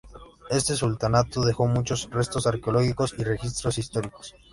Este 0.49 0.75
Sultanato 0.75 1.43
dejó 1.45 1.67
muchos 1.67 2.09
restos 2.09 2.47
arqueológicos 2.47 3.13
y 3.19 3.23
registros 3.23 3.77
históricos. 3.77 4.33